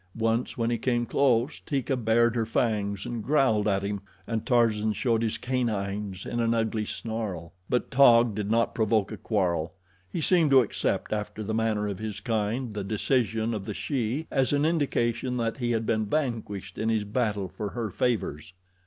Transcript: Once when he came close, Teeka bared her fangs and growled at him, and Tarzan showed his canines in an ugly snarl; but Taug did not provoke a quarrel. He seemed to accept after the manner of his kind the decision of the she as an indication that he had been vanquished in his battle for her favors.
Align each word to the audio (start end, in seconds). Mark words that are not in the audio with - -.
Once 0.17 0.57
when 0.57 0.71
he 0.71 0.79
came 0.79 1.05
close, 1.05 1.59
Teeka 1.59 1.95
bared 1.95 2.33
her 2.33 2.43
fangs 2.47 3.05
and 3.05 3.23
growled 3.23 3.67
at 3.67 3.83
him, 3.83 4.01
and 4.25 4.47
Tarzan 4.47 4.93
showed 4.93 5.21
his 5.21 5.37
canines 5.37 6.25
in 6.25 6.39
an 6.39 6.55
ugly 6.55 6.87
snarl; 6.87 7.53
but 7.69 7.91
Taug 7.91 8.33
did 8.33 8.49
not 8.49 8.73
provoke 8.73 9.11
a 9.11 9.17
quarrel. 9.17 9.75
He 10.11 10.19
seemed 10.19 10.49
to 10.49 10.61
accept 10.61 11.13
after 11.13 11.43
the 11.43 11.53
manner 11.53 11.87
of 11.87 11.99
his 11.99 12.19
kind 12.19 12.73
the 12.73 12.83
decision 12.83 13.53
of 13.53 13.65
the 13.65 13.75
she 13.75 14.25
as 14.31 14.53
an 14.53 14.65
indication 14.65 15.37
that 15.37 15.57
he 15.57 15.69
had 15.69 15.85
been 15.85 16.07
vanquished 16.07 16.79
in 16.79 16.89
his 16.89 17.03
battle 17.03 17.47
for 17.47 17.69
her 17.69 17.91
favors. 17.91 18.53